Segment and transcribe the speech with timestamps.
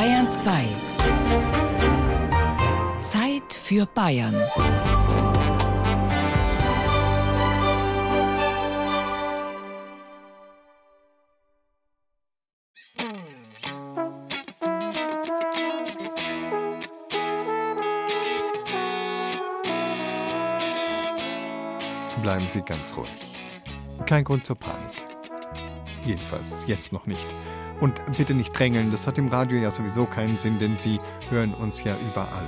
[0.00, 0.64] Bayern 2.
[3.02, 4.34] Zeit für Bayern.
[22.22, 23.10] Bleiben Sie ganz ruhig.
[24.06, 25.04] Kein Grund zur Panik.
[26.06, 27.26] Jedenfalls jetzt noch nicht.
[27.80, 31.00] Und bitte nicht drängeln, das hat im Radio ja sowieso keinen Sinn, denn Sie
[31.30, 32.46] hören uns ja überall.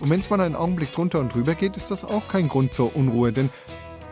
[0.00, 2.74] Und wenn es mal einen Augenblick drunter und drüber geht, ist das auch kein Grund
[2.74, 3.48] zur Unruhe, denn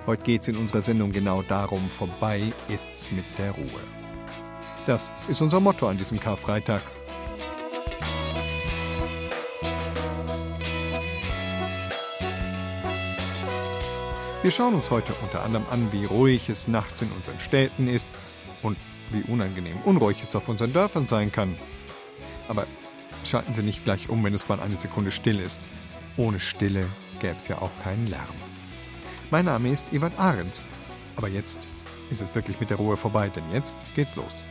[0.06, 3.80] heute geht es in unserer Sendung genau darum, vorbei ist's mit der Ruhe.
[4.86, 6.80] Das ist unser Motto an diesem Karfreitag.
[14.42, 18.08] Wir schauen uns heute unter anderem an, wie ruhig es nachts in unseren Städten ist
[18.62, 18.76] und
[19.10, 21.56] wie unangenehm unruhig es auf unseren Dörfern sein kann.
[22.48, 22.66] Aber
[23.24, 25.60] schalten Sie nicht gleich um, wenn es mal eine Sekunde still ist.
[26.16, 26.86] Ohne Stille
[27.20, 28.34] gäbe es ja auch keinen Lärm.
[29.30, 30.62] Mein Name ist Ewald Ahrens,
[31.16, 31.58] aber jetzt
[32.10, 34.44] ist es wirklich mit der Ruhe vorbei, denn jetzt geht's los.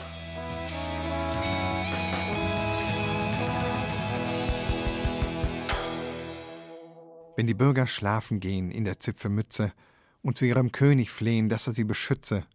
[7.37, 9.73] Wenn die Bürger schlafen gehen in der Zipfelmütze
[10.21, 12.45] und zu ihrem König flehen, dass er sie beschütze,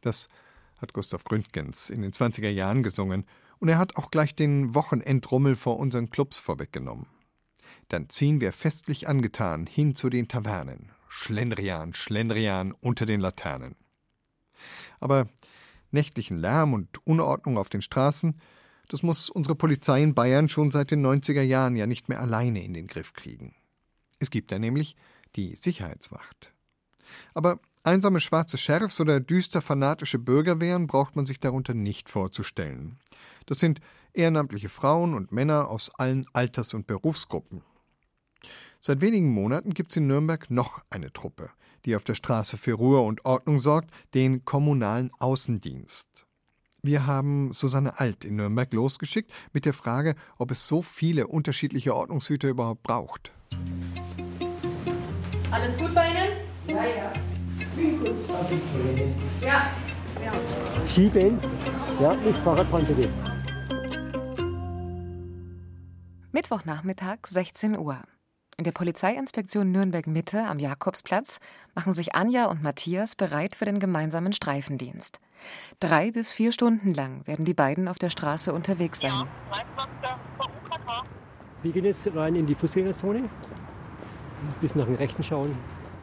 [0.00, 0.28] das
[0.84, 3.24] hat Gustav Gründgens in den 20er Jahren gesungen
[3.58, 7.06] und er hat auch gleich den Wochenendrummel vor unseren Clubs vorweggenommen.
[7.88, 10.92] Dann ziehen wir festlich angetan hin zu den Tavernen.
[11.08, 13.76] Schlendrian, Schlendrian unter den Laternen.
[15.00, 15.26] Aber
[15.90, 18.36] nächtlichen Lärm und Unordnung auf den Straßen,
[18.88, 22.62] das muss unsere Polizei in Bayern schon seit den 90er Jahren ja nicht mehr alleine
[22.62, 23.54] in den Griff kriegen.
[24.18, 24.96] Es gibt da nämlich
[25.36, 26.52] die Sicherheitswacht.
[27.32, 32.98] Aber einsame schwarze Sheriffs oder düster fanatische Bürgerwehren braucht man sich darunter nicht vorzustellen.
[33.46, 33.80] Das sind
[34.12, 37.62] ehrenamtliche Frauen und Männer aus allen Alters- und Berufsgruppen.
[38.80, 41.50] Seit wenigen Monaten gibt es in Nürnberg noch eine Truppe,
[41.84, 46.26] die auf der Straße für Ruhe und Ordnung sorgt, den kommunalen Außendienst.
[46.82, 51.94] Wir haben Susanne Alt in Nürnberg losgeschickt mit der Frage, ob es so viele unterschiedliche
[51.94, 53.32] Ordnungshüter überhaupt braucht.
[55.50, 56.28] Alles gut bei Ihnen?
[56.68, 57.12] Ja, ja.
[59.40, 59.70] Ja.
[60.24, 60.32] ja.
[60.88, 61.38] Schieben.
[62.00, 63.08] Ja, nicht Fahrradfahren bitte.
[66.32, 67.98] Mittwochnachmittag, 16 Uhr.
[68.56, 71.38] In der Polizeiinspektion Nürnberg-Mitte am Jakobsplatz
[71.74, 75.18] machen sich Anja und Matthias bereit für den gemeinsamen Streifendienst.
[75.80, 79.26] Drei bis vier Stunden lang werden die beiden auf der Straße unterwegs sein.
[81.62, 83.28] Wir gehen jetzt rein in die Fußgängerzone.
[84.60, 85.56] Bis nach dem Rechten schauen.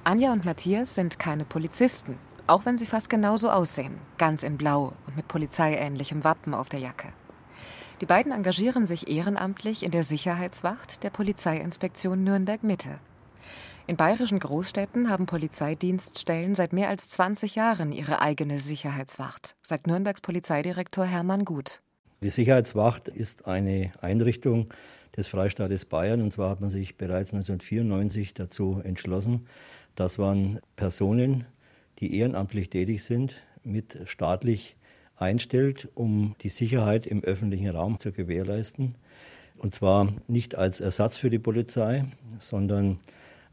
[0.03, 2.17] Anja und Matthias sind keine Polizisten,
[2.47, 6.79] auch wenn sie fast genauso aussehen, ganz in Blau und mit polizeiähnlichem Wappen auf der
[6.79, 7.09] Jacke.
[8.01, 12.97] Die beiden engagieren sich ehrenamtlich in der Sicherheitswacht der Polizeiinspektion Nürnberg-Mitte.
[13.85, 20.21] In bayerischen Großstädten haben Polizeidienststellen seit mehr als 20 Jahren ihre eigene Sicherheitswacht, sagt Nürnbergs
[20.21, 21.81] Polizeidirektor Hermann Gut.
[22.21, 24.69] Die Sicherheitswacht ist eine Einrichtung
[25.15, 29.47] des Freistaates Bayern und zwar hat man sich bereits 1994 dazu entschlossen,
[29.95, 31.45] das waren Personen,
[31.99, 34.75] die ehrenamtlich tätig sind, mit staatlich
[35.15, 38.95] einstellt, um die Sicherheit im öffentlichen Raum zu gewährleisten.
[39.57, 42.05] Und zwar nicht als Ersatz für die Polizei,
[42.39, 42.97] sondern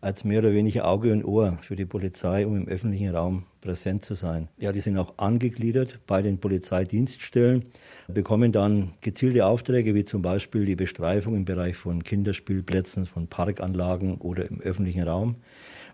[0.00, 4.04] als mehr oder weniger Auge und Ohr für die Polizei, um im öffentlichen Raum präsent
[4.04, 4.48] zu sein.
[4.56, 7.64] Ja, die sind auch angegliedert bei den Polizeidienststellen,
[8.06, 14.14] bekommen dann gezielte Aufträge, wie zum Beispiel die Bestreifung im Bereich von Kinderspielplätzen, von Parkanlagen
[14.18, 15.36] oder im öffentlichen Raum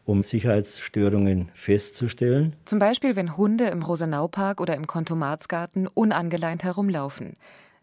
[0.04, 2.54] um Sicherheitsstörungen festzustellen.
[2.64, 7.36] Zum Beispiel, wenn Hunde im Rosenaupark oder im Kontomatsgarten unangeleint herumlaufen.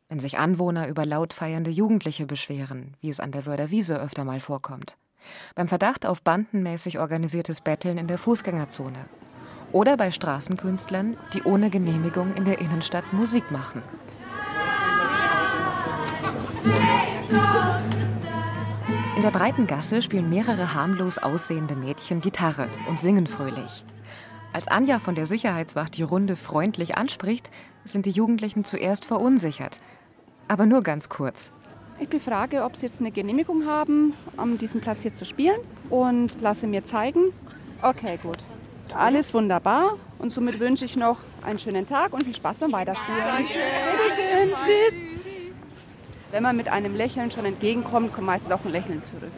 [0.09, 4.25] Wenn sich Anwohner über laut feiernde Jugendliche beschweren, wie es an der Wörder Wiese öfter
[4.25, 4.97] mal vorkommt.
[5.55, 9.05] Beim Verdacht auf bandenmäßig organisiertes Betteln in der Fußgängerzone.
[9.71, 13.83] Oder bei Straßenkünstlern, die ohne Genehmigung in der Innenstadt Musik machen.
[19.17, 23.85] In der breiten Gasse spielen mehrere harmlos aussehende Mädchen Gitarre und singen fröhlich.
[24.53, 27.49] Als Anja von der Sicherheitswacht die Runde freundlich anspricht,
[27.83, 29.79] sind die Jugendlichen zuerst verunsichert.
[30.47, 31.51] Aber nur ganz kurz.
[31.99, 35.59] Ich befrage, ob sie jetzt eine Genehmigung haben, an diesem Platz hier zu spielen
[35.89, 37.33] und lasse mir zeigen.
[37.81, 38.37] Okay, gut.
[38.95, 43.19] Alles wunderbar und somit wünsche ich noch einen schönen Tag und viel Spaß beim Weiterspielen.
[43.19, 43.53] Danke.
[43.97, 44.49] Bitteschön.
[44.65, 45.10] Tschüss.
[46.31, 49.31] Wenn man mit einem Lächeln schon entgegenkommt, kommt meistens auch ein Lächeln zurück.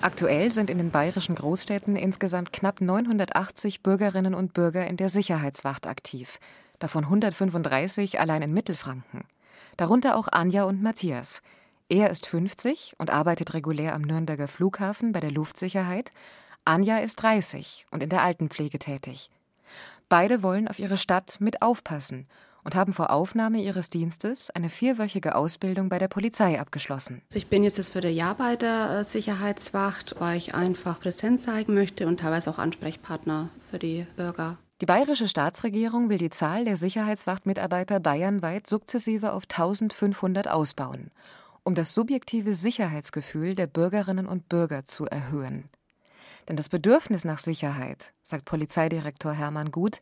[0.00, 5.88] Aktuell sind in den bayerischen Großstädten insgesamt knapp 980 Bürgerinnen und Bürger in der Sicherheitswacht
[5.88, 6.38] aktiv,
[6.78, 9.24] davon 135 allein in Mittelfranken.
[9.76, 11.42] Darunter auch Anja und Matthias.
[11.88, 16.12] Er ist 50 und arbeitet regulär am Nürnberger Flughafen bei der Luftsicherheit.
[16.64, 19.30] Anja ist 30 und in der Altenpflege tätig.
[20.08, 22.28] Beide wollen auf ihre Stadt mit aufpassen
[22.66, 27.22] und haben vor Aufnahme ihres Dienstes eine vierwöchige Ausbildung bei der Polizei abgeschlossen.
[27.32, 32.08] Ich bin jetzt für das Jahr bei der Sicherheitswacht, weil ich einfach Präsenz zeigen möchte
[32.08, 34.58] und teilweise auch Ansprechpartner für die Bürger.
[34.80, 41.12] Die bayerische Staatsregierung will die Zahl der Sicherheitswachtmitarbeiter bayernweit sukzessive auf 1500 ausbauen,
[41.62, 45.68] um das subjektive Sicherheitsgefühl der Bürgerinnen und Bürger zu erhöhen.
[46.48, 50.00] Denn das Bedürfnis nach Sicherheit, sagt Polizeidirektor Hermann Gut,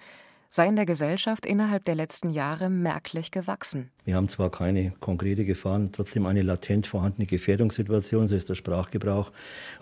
[0.55, 3.91] sei in der Gesellschaft innerhalb der letzten Jahre merklich gewachsen.
[4.05, 9.33] Wir haben zwar keine konkrete Gefahr, trotzdem eine latent vorhandene Gefährdungssituation, so ist der Sprachgebrauch.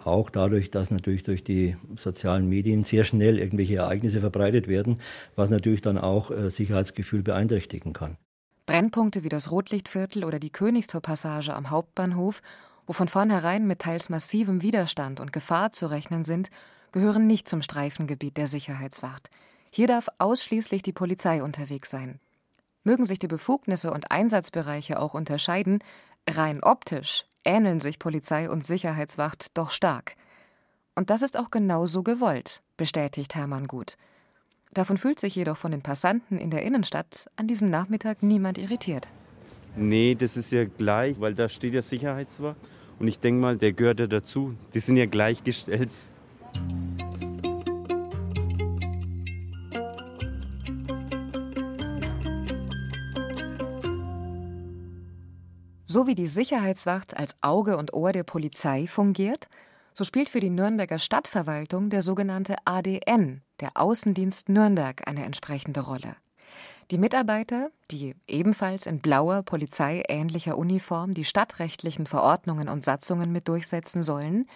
[0.05, 4.99] Auch dadurch, dass natürlich durch die sozialen Medien sehr schnell irgendwelche Ereignisse verbreitet werden,
[5.37, 8.17] was natürlich dann auch äh, Sicherheitsgefühl beeinträchtigen kann.
[8.65, 12.41] Brennpunkte wie das Rotlichtviertel oder die Königstorpassage am Hauptbahnhof,
[12.87, 16.49] wo von vornherein mit teils massivem Widerstand und Gefahr zu rechnen sind,
[16.93, 19.29] gehören nicht zum Streifengebiet der Sicherheitswacht.
[19.75, 22.21] Hier darf ausschließlich die Polizei unterwegs sein.
[22.85, 25.79] Mögen sich die Befugnisse und Einsatzbereiche auch unterscheiden,
[26.29, 30.15] rein optisch ähneln sich Polizei und Sicherheitswacht doch stark.
[30.95, 33.97] Und das ist auch genauso gewollt, bestätigt Hermann Gut.
[34.75, 39.09] Davon fühlt sich jedoch von den Passanten in der Innenstadt an diesem Nachmittag niemand irritiert.
[39.75, 42.57] Nee, das ist ja gleich, weil da steht ja Sicherheitswacht.
[42.99, 44.55] Und ich denke mal, der gehört ja dazu.
[44.75, 45.91] Die sind ja gleichgestellt.
[55.93, 59.47] So wie die Sicherheitswacht als Auge und Ohr der Polizei fungiert,
[59.93, 66.17] so spielt für die Nürnberger Stadtverwaltung der sogenannte ADN, der Außendienst Nürnberg, eine entsprechende Rolle.
[66.91, 74.03] Die Mitarbeiter, die ebenfalls in blauer polizeiähnlicher Uniform die stadtrechtlichen Verordnungen und Satzungen mit durchsetzen
[74.03, 74.47] sollen,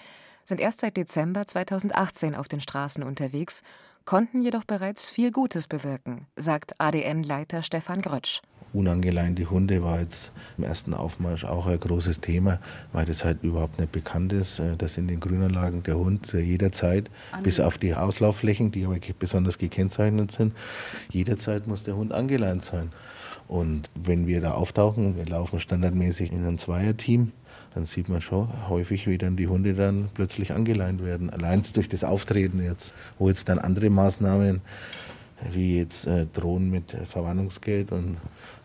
[0.42, 3.62] sind erst seit Dezember 2018 auf den Straßen unterwegs,
[4.06, 8.40] konnten jedoch bereits viel Gutes bewirken, sagt ADN-Leiter Stefan Grötsch
[8.76, 12.60] unangeleinte Hunde war jetzt im ersten Aufmarsch auch ein großes Thema,
[12.92, 17.10] weil das halt überhaupt nicht bekannt ist, äh, dass in den Grünanlagen der Hund jederzeit,
[17.42, 20.54] bis auf die Auslaufflächen, die aber besonders gekennzeichnet sind,
[21.10, 22.92] jederzeit muss der Hund angeleint sein.
[23.48, 27.32] Und wenn wir da auftauchen, wir laufen standardmäßig in ein Zweierteam,
[27.76, 31.28] dann sieht man schon häufig, wie dann die Hunde dann plötzlich angeleint werden.
[31.28, 34.62] Allein durch das Auftreten jetzt, wo jetzt dann andere Maßnahmen
[35.52, 38.16] wie jetzt äh, drohen mit Verwarnungsgeld und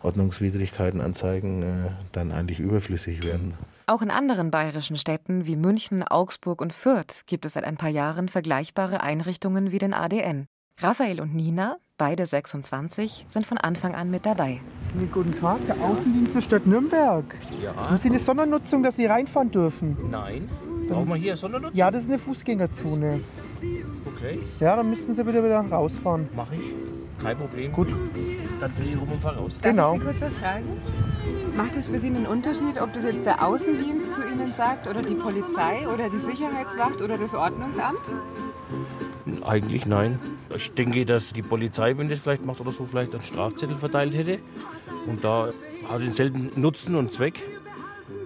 [0.02, 3.56] Ordnungswidrigkeiten anzeigen, äh, dann eigentlich überflüssig werden.
[3.86, 7.90] Auch in anderen bayerischen Städten wie München, Augsburg und Fürth gibt es seit ein paar
[7.90, 10.48] Jahren vergleichbare Einrichtungen wie den ADN.
[10.80, 14.59] Raphael und Nina, beide 26, sind von Anfang an mit dabei.
[15.13, 17.24] Guten Tag, der Außendienst der Stadt Nürnberg.
[17.63, 17.75] Ja.
[17.75, 19.95] Haben Sie eine Sondernutzung, dass Sie reinfahren dürfen?
[20.09, 20.50] Nein.
[20.89, 21.77] Brauchen wir hier Sondernutzung?
[21.77, 23.19] Ja, das ist eine Fußgängerzone.
[24.15, 24.39] Okay.
[24.59, 26.27] Ja, dann müssten Sie bitte wieder rausfahren.
[26.36, 26.74] Mach ich.
[27.21, 27.71] Kein Problem.
[27.71, 27.89] Gut.
[28.59, 29.59] Dann drehe ich rum und fahre raus.
[29.62, 29.97] Genau.
[29.97, 30.65] Darf ich Sie kurz was fragen?
[31.56, 35.01] Macht es für Sie einen Unterschied, ob das jetzt der Außendienst zu Ihnen sagt oder
[35.01, 38.00] die Polizei oder die Sicherheitswacht oder das Ordnungsamt?
[39.45, 40.19] Eigentlich nein.
[40.56, 44.13] Ich denke, dass die Polizei, wenn das vielleicht macht oder so, vielleicht einen Strafzettel verteilt
[44.13, 44.39] hätte.
[45.07, 45.50] Und da
[45.89, 47.41] hat denselben Nutzen und Zweck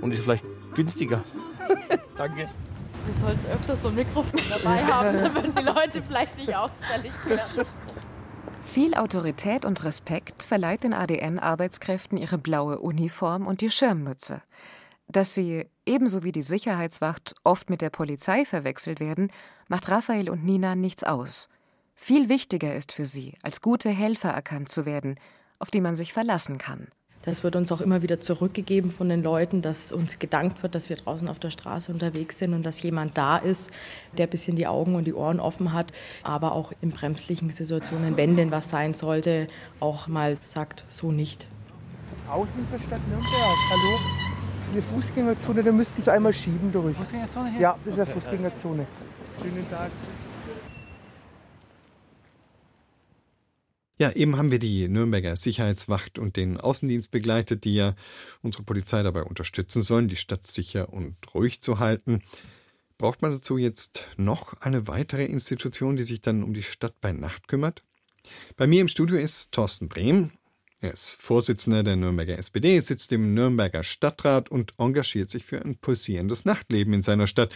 [0.01, 0.43] und ist vielleicht
[0.73, 1.23] günstiger.
[2.15, 2.47] Danke.
[3.05, 7.67] Wir sollten öfter so ein Mikrofon dabei haben, damit die Leute vielleicht nicht ausfällig werden.
[8.65, 14.41] Viel Autorität und Respekt verleiht den ADN-Arbeitskräften ihre blaue Uniform und die Schirmmütze.
[15.07, 19.31] Dass sie, ebenso wie die Sicherheitswacht, oft mit der Polizei verwechselt werden,
[19.69, 21.47] macht Raphael und Nina nichts aus.
[21.95, 25.17] Viel wichtiger ist für sie, als gute Helfer erkannt zu werden,
[25.59, 26.89] auf die man sich verlassen kann.
[27.25, 30.89] Das wird uns auch immer wieder zurückgegeben von den Leuten, dass uns gedankt wird, dass
[30.89, 33.71] wir draußen auf der Straße unterwegs sind und dass jemand da ist,
[34.17, 35.91] der ein bisschen die Augen und die Ohren offen hat,
[36.23, 39.47] aber auch in bremslichen Situationen, wenn denn was sein sollte,
[39.79, 41.47] auch mal sagt, so nicht.
[42.29, 43.31] Außen der Stadt Nürnberg,
[43.71, 43.99] hallo?
[44.71, 46.95] Eine Fußgängerzone, da müssten Sie einmal schieben durch.
[46.97, 47.61] Fußgängerzone hier?
[47.61, 48.85] Ja, das ist eine Fußgängerzone.
[49.41, 49.89] Schönen Tag.
[53.97, 57.95] Ja, eben haben wir die Nürnberger Sicherheitswacht und den Außendienst begleitet, die ja
[58.41, 62.21] unsere Polizei dabei unterstützen sollen, die Stadt sicher und ruhig zu halten.
[62.97, 67.13] Braucht man dazu jetzt noch eine weitere Institution, die sich dann um die Stadt bei
[67.13, 67.83] Nacht kümmert?
[68.57, 70.31] Bei mir im Studio ist Thorsten Brehm.
[70.81, 75.77] Er ist Vorsitzender der Nürnberger SPD, sitzt im Nürnberger Stadtrat und engagiert sich für ein
[75.77, 77.51] pulsierendes Nachtleben in seiner Stadt,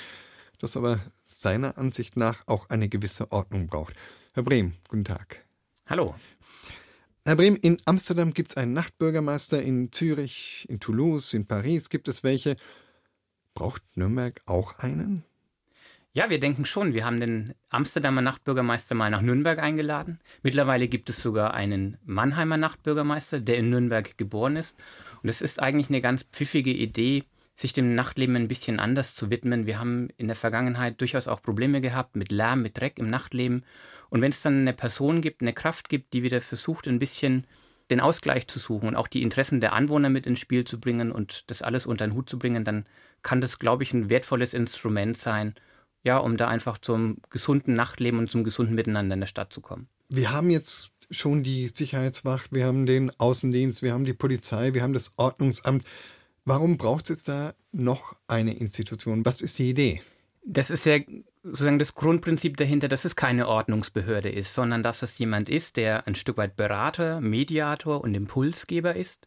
[0.59, 3.93] das aber seiner Ansicht nach auch eine gewisse Ordnung braucht.
[4.33, 5.48] Herr Brehm, guten Tag.
[5.89, 6.13] Hallo.
[7.25, 12.07] Herr Brehm, in Amsterdam gibt es einen Nachtbürgermeister, in Zürich, in Toulouse, in Paris gibt
[12.07, 12.57] es welche.
[13.55, 15.23] Braucht Nürnberg auch einen?
[16.13, 16.93] Ja, wir denken schon.
[16.93, 20.19] Wir haben den Amsterdamer Nachtbürgermeister mal nach Nürnberg eingeladen.
[20.43, 24.75] Mittlerweile gibt es sogar einen Mannheimer Nachtbürgermeister, der in Nürnberg geboren ist.
[25.23, 27.23] Und es ist eigentlich eine ganz pfiffige Idee,
[27.55, 29.65] sich dem Nachtleben ein bisschen anders zu widmen.
[29.65, 33.65] Wir haben in der Vergangenheit durchaus auch Probleme gehabt mit Lärm, mit Dreck im Nachtleben.
[34.09, 37.45] Und wenn es dann eine Person gibt, eine Kraft gibt, die wieder versucht, ein bisschen
[37.89, 41.11] den Ausgleich zu suchen und auch die Interessen der Anwohner mit ins Spiel zu bringen
[41.11, 42.85] und das alles unter den Hut zu bringen, dann
[43.23, 45.55] kann das, glaube ich, ein wertvolles Instrument sein,
[46.03, 49.61] ja, um da einfach zum gesunden Nachtleben und zum gesunden Miteinander in der Stadt zu
[49.61, 49.87] kommen.
[50.09, 54.83] Wir haben jetzt schon die Sicherheitswacht, wir haben den Außendienst, wir haben die Polizei, wir
[54.83, 55.83] haben das Ordnungsamt.
[56.45, 59.25] Warum braucht es jetzt da noch eine Institution?
[59.25, 60.01] Was ist die Idee?
[60.45, 60.99] Das ist ja
[61.49, 66.05] sozusagen das Grundprinzip dahinter, dass es keine Ordnungsbehörde ist, sondern dass es jemand ist, der
[66.07, 69.25] ein Stück weit Berater, Mediator und Impulsgeber ist,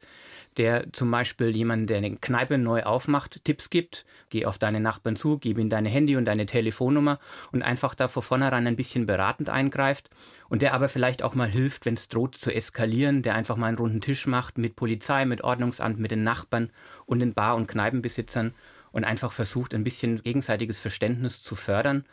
[0.56, 5.16] der zum Beispiel jemand, der eine Kneipe neu aufmacht, Tipps gibt, geh auf deine Nachbarn
[5.16, 7.18] zu, gib ihnen deine Handy und deine Telefonnummer
[7.52, 10.10] und einfach da von vornherein ein bisschen beratend eingreift
[10.48, 13.68] und der aber vielleicht auch mal hilft, wenn es droht zu eskalieren, der einfach mal
[13.68, 16.70] einen runden Tisch macht mit Polizei, mit Ordnungsamt, mit den Nachbarn
[17.06, 18.54] und den Bar- und Kneipenbesitzern
[18.92, 22.04] und einfach versucht, ein bisschen gegenseitiges Verständnis zu fördern.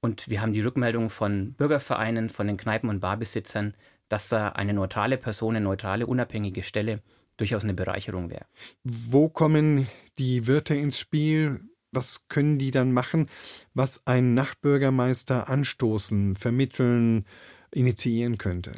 [0.00, 3.74] Und wir haben die Rückmeldung von Bürgervereinen, von den Kneipen- und Barbesitzern,
[4.08, 7.00] dass da eine neutrale Person, eine neutrale, unabhängige Stelle
[7.36, 8.46] durchaus eine Bereicherung wäre.
[8.84, 11.60] Wo kommen die Wirte ins Spiel?
[11.92, 13.28] Was können die dann machen,
[13.74, 17.24] was ein Nachtbürgermeister anstoßen, vermitteln,
[17.72, 18.72] initiieren könnte?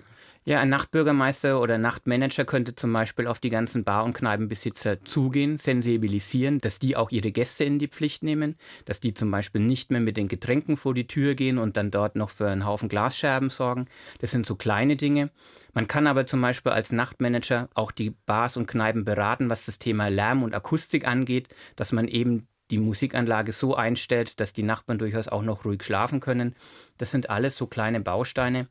[0.48, 5.58] Ja, ein Nachtbürgermeister oder Nachtmanager könnte zum Beispiel auf die ganzen Bar- und Kneipenbesitzer zugehen,
[5.58, 9.90] sensibilisieren, dass die auch ihre Gäste in die Pflicht nehmen, dass die zum Beispiel nicht
[9.90, 12.88] mehr mit den Getränken vor die Tür gehen und dann dort noch für einen Haufen
[12.88, 13.88] Glasscherben sorgen.
[14.22, 15.28] Das sind so kleine Dinge.
[15.74, 19.78] Man kann aber zum Beispiel als Nachtmanager auch die Bars und Kneipen beraten, was das
[19.78, 24.98] Thema Lärm und Akustik angeht, dass man eben die Musikanlage so einstellt, dass die Nachbarn
[24.98, 26.54] durchaus auch noch ruhig schlafen können.
[26.96, 28.68] Das sind alles so kleine Bausteine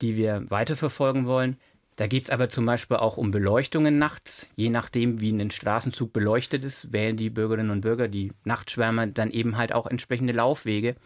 [0.00, 1.56] die wir weiterverfolgen wollen.
[1.96, 4.48] Da geht es aber zum Beispiel auch um Beleuchtungen nachts.
[4.56, 9.30] Je nachdem, wie ein Straßenzug beleuchtet ist, wählen die Bürgerinnen und Bürger, die Nachtschwärmer, dann
[9.30, 10.96] eben halt auch entsprechende Laufwege.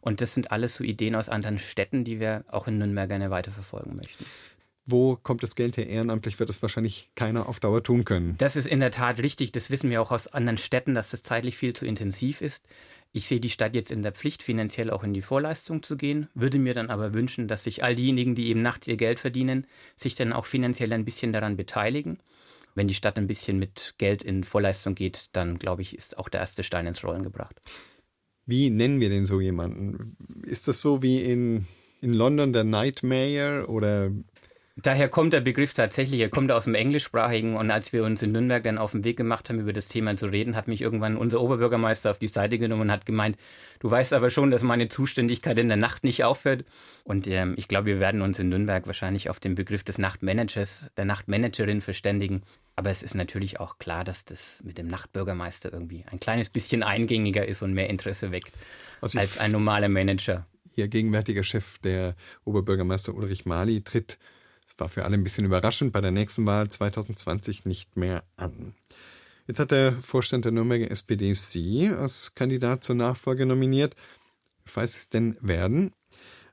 [0.00, 3.30] Und das sind alles so Ideen aus anderen Städten, die wir auch in Nürnberg gerne
[3.30, 4.24] weiterverfolgen möchten.
[4.84, 5.86] Wo kommt das Geld her?
[5.86, 8.36] Ehrenamtlich wird es wahrscheinlich keiner auf Dauer tun können.
[8.38, 9.52] Das ist in der Tat richtig.
[9.52, 12.64] Das wissen wir auch aus anderen Städten, dass das zeitlich viel zu intensiv ist.
[13.12, 16.28] Ich sehe die Stadt jetzt in der Pflicht, finanziell auch in die Vorleistung zu gehen,
[16.34, 19.66] würde mir dann aber wünschen, dass sich all diejenigen, die eben nachts ihr Geld verdienen,
[19.96, 22.18] sich dann auch finanziell ein bisschen daran beteiligen.
[22.74, 26.28] Wenn die Stadt ein bisschen mit Geld in Vorleistung geht, dann glaube ich, ist auch
[26.28, 27.60] der erste Stein ins Rollen gebracht.
[28.46, 30.16] Wie nennen wir denn so jemanden?
[30.44, 31.66] Ist das so wie in,
[32.00, 34.10] in London der Nightmare oder
[34.80, 38.30] Daher kommt der Begriff tatsächlich, er kommt aus dem Englischsprachigen und als wir uns in
[38.30, 41.16] Nürnberg dann auf den Weg gemacht haben, über das Thema zu reden, hat mich irgendwann
[41.16, 43.36] unser Oberbürgermeister auf die Seite genommen und hat gemeint,
[43.80, 46.64] du weißt aber schon, dass meine Zuständigkeit in der Nacht nicht aufhört.
[47.02, 50.92] Und ähm, ich glaube, wir werden uns in Nürnberg wahrscheinlich auf den Begriff des Nachtmanagers,
[50.96, 52.42] der Nachtmanagerin verständigen.
[52.76, 56.84] Aber es ist natürlich auch klar, dass das mit dem Nachtbürgermeister irgendwie ein kleines bisschen
[56.84, 58.52] eingängiger ist und mehr Interesse weckt
[59.00, 60.46] also als ein normaler Manager.
[60.76, 64.18] Ihr gegenwärtiger Chef, der Oberbürgermeister Ulrich Mali, tritt
[64.68, 68.74] das war für alle ein bisschen überraschend, bei der nächsten Wahl 2020 nicht mehr an.
[69.46, 73.96] Jetzt hat der Vorstand der Nürnberger SPD Sie als Kandidat zur Nachfolge nominiert.
[74.66, 75.94] Falls Sie es denn werden,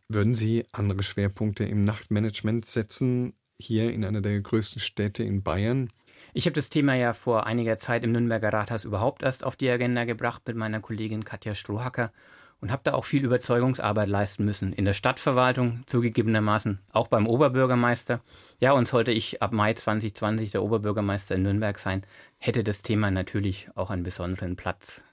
[0.07, 5.89] würden Sie andere Schwerpunkte im Nachtmanagement setzen, hier in einer der größten Städte in Bayern?
[6.33, 9.69] Ich habe das Thema ja vor einiger Zeit im Nürnberger Rathaus überhaupt erst auf die
[9.69, 12.13] Agenda gebracht mit meiner Kollegin Katja Strohacker
[12.61, 14.73] und habe da auch viel Überzeugungsarbeit leisten müssen.
[14.73, 18.21] In der Stadtverwaltung zugegebenermaßen, auch beim Oberbürgermeister.
[18.59, 22.03] Ja, und sollte ich ab Mai 2020 der Oberbürgermeister in Nürnberg sein,
[22.37, 25.03] hätte das Thema natürlich auch einen besonderen Platz.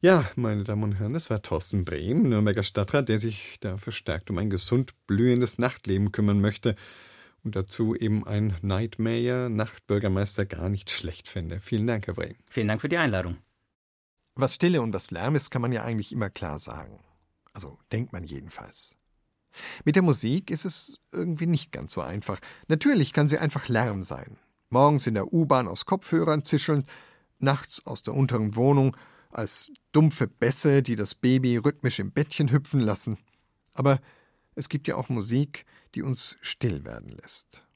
[0.00, 4.30] Ja, meine Damen und Herren, das war Thorsten Brehm, Nürnberger Stadtrat, der sich da verstärkt
[4.30, 6.74] um ein gesund blühendes Nachtleben kümmern möchte
[7.44, 11.60] und dazu eben ein Nightmare Nachtbürgermeister gar nicht schlecht fände.
[11.60, 12.34] Vielen Dank, Herr Brehm.
[12.48, 13.36] Vielen Dank für die Einladung.
[14.34, 17.00] Was Stille und was Lärm ist, kann man ja eigentlich immer klar sagen.
[17.52, 18.96] Also denkt man jedenfalls.
[19.84, 22.40] Mit der Musik ist es irgendwie nicht ganz so einfach.
[22.68, 24.38] Natürlich kann sie einfach Lärm sein.
[24.70, 26.84] Morgens in der U-Bahn aus Kopfhörern zischeln,
[27.38, 28.96] nachts aus der unteren Wohnung
[29.30, 33.18] als dumpfe Bässe, die das Baby rhythmisch im Bettchen hüpfen lassen.
[33.74, 34.00] Aber
[34.54, 37.66] es gibt ja auch Musik, die uns still werden lässt.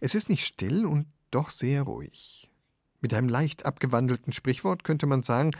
[0.00, 2.50] Es ist nicht still und doch sehr ruhig.
[3.04, 5.50] Mit einem leicht abgewandelten Sprichwort könnte man sagen,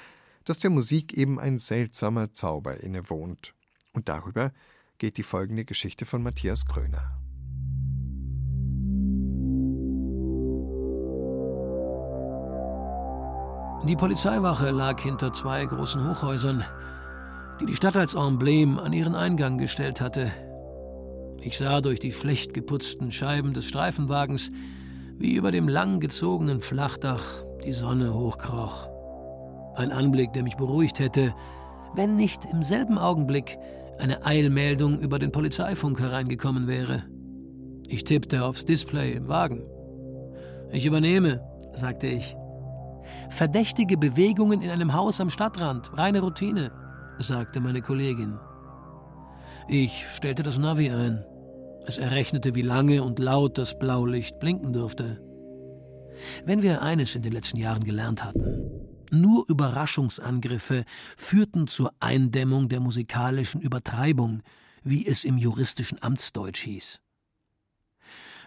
[0.47, 3.53] dass der Musik eben ein seltsamer Zauber innewohnt.
[3.93, 4.51] Und darüber
[4.97, 7.21] geht die folgende Geschichte von Matthias Kröner.
[13.87, 16.65] Die Polizeiwache lag hinter zwei großen Hochhäusern,
[17.61, 20.33] die die Stadt als Emblem an ihren Eingang gestellt hatte.
[21.43, 24.51] Ich sah durch die schlecht geputzten Scheiben des Streifenwagens,
[25.19, 27.23] wie über dem lang gezogenen Flachdach
[27.65, 28.89] die Sonne hochkroch.
[29.77, 31.35] Ein Anblick, der mich beruhigt hätte,
[31.95, 33.59] wenn nicht im selben Augenblick
[33.99, 37.05] eine Eilmeldung über den Polizeifunk hereingekommen wäre.
[37.87, 39.63] Ich tippte aufs Display im Wagen.
[40.73, 41.41] Ich übernehme,
[41.75, 42.37] sagte ich.
[43.31, 46.73] Verdächtige Bewegungen in einem Haus am Stadtrand, reine Routine,
[47.19, 48.39] sagte meine Kollegin.
[49.69, 51.25] Ich stellte das Navi ein.
[51.87, 55.21] Es errechnete, wie lange und laut das Blaulicht blinken durfte.
[56.45, 58.71] Wenn wir eines in den letzten Jahren gelernt hatten,
[59.11, 60.85] nur Überraschungsangriffe
[61.17, 64.43] führten zur Eindämmung der musikalischen Übertreibung,
[64.83, 67.01] wie es im juristischen Amtsdeutsch hieß.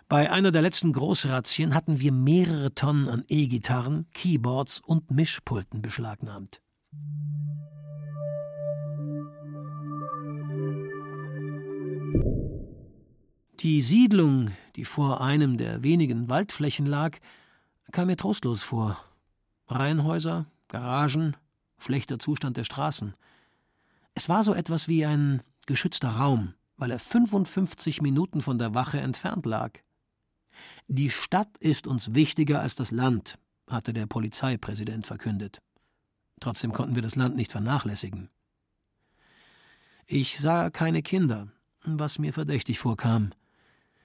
[0.09, 6.61] Bei einer der letzten Großrazzien hatten wir mehrere Tonnen an E-Gitarren, Keyboards und Mischpulten beschlagnahmt.
[13.61, 17.17] Die Siedlung, die vor einem der wenigen Waldflächen lag,
[17.91, 19.03] kam mir trostlos vor.
[19.67, 21.35] Reihenhäuser, Garagen,
[21.79, 23.15] schlechter Zustand der Straßen.
[24.13, 28.99] Es war so etwas wie ein geschützter Raum, weil er 55 Minuten von der Wache
[28.99, 29.79] entfernt lag.
[30.87, 35.63] Die Stadt ist uns wichtiger als das Land, hatte der Polizeipräsident verkündet.
[36.39, 38.29] Trotzdem konnten wir das Land nicht vernachlässigen.
[40.05, 41.47] Ich sah keine Kinder,
[41.83, 43.31] was mir verdächtig vorkam.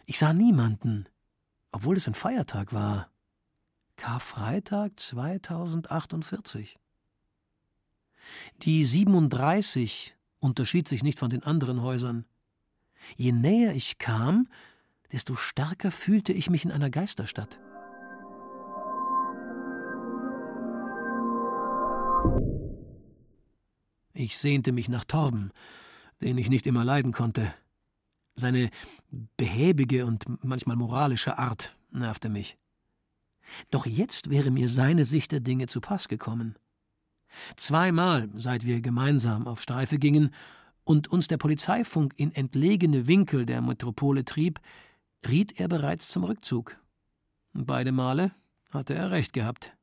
[0.06, 1.06] Ich sah niemanden,
[1.70, 3.10] obwohl es ein Feiertag war.
[3.96, 6.78] Karfreitag 2048.
[8.62, 12.24] Die 37 unterschied sich nicht von den anderen Häusern.
[13.16, 14.48] Je näher ich kam,
[15.12, 17.60] desto stärker fühlte ich mich in einer Geisterstadt.
[24.14, 25.52] Ich sehnte mich nach Torben,
[26.20, 27.52] den ich nicht immer leiden konnte.
[28.34, 28.70] Seine
[29.36, 32.58] behäbige und manchmal moralische Art nervte mich.
[33.70, 36.56] Doch jetzt wäre mir seine Sicht der Dinge zu Pass gekommen.
[37.56, 40.30] Zweimal, seit wir gemeinsam auf Streife gingen
[40.84, 44.60] und uns der Polizeifunk in entlegene Winkel der Metropole trieb,
[45.26, 46.76] riet er bereits zum Rückzug.
[47.52, 48.32] Beide Male
[48.70, 49.76] hatte er recht gehabt.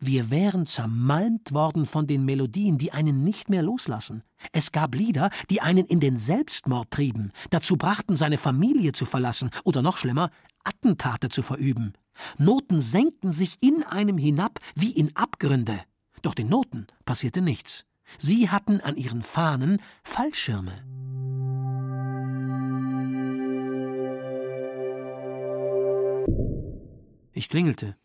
[0.00, 4.22] Wir wären zermalmt worden von den Melodien, die einen nicht mehr loslassen.
[4.52, 9.50] Es gab Lieder, die einen in den Selbstmord trieben, dazu brachten, seine Familie zu verlassen
[9.64, 10.30] oder noch schlimmer,
[10.64, 11.94] Attentate zu verüben.
[12.38, 15.80] Noten senkten sich in einem hinab wie in Abgründe.
[16.22, 17.86] Doch den Noten passierte nichts.
[18.18, 20.82] Sie hatten an ihren Fahnen Fallschirme.
[27.32, 27.96] Ich klingelte.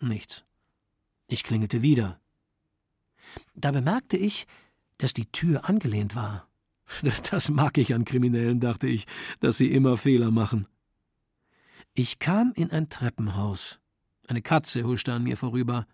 [0.00, 0.44] Nichts.
[1.26, 2.20] Ich klingelte wieder.
[3.54, 4.46] Da bemerkte ich,
[4.98, 6.48] dass die Tür angelehnt war.
[7.30, 9.06] Das mag ich an Kriminellen, dachte ich,
[9.40, 10.68] dass sie immer Fehler machen.
[11.94, 13.80] Ich kam in ein Treppenhaus.
[14.26, 15.86] Eine Katze huschte an mir vorüber.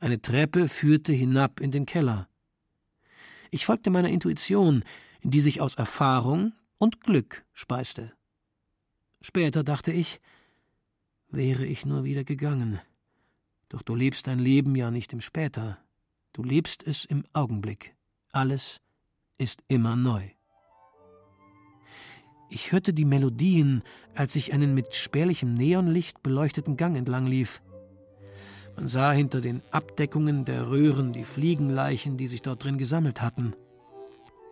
[0.00, 2.28] Eine Treppe führte hinab in den Keller.
[3.50, 4.84] Ich folgte meiner Intuition,
[5.22, 8.12] die sich aus Erfahrung und Glück speiste.
[9.20, 10.20] Später dachte ich,
[11.28, 12.80] wäre ich nur wieder gegangen.
[13.72, 15.78] Doch du lebst dein Leben ja nicht im Später,
[16.34, 17.96] du lebst es im Augenblick.
[18.30, 18.82] Alles
[19.38, 20.28] ist immer neu.
[22.50, 23.82] Ich hörte die Melodien,
[24.14, 27.62] als ich einen mit spärlichem Neonlicht beleuchteten Gang entlang lief.
[28.76, 33.54] Man sah hinter den Abdeckungen der Röhren die Fliegenleichen, die sich dort drin gesammelt hatten.